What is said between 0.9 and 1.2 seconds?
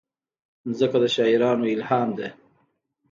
د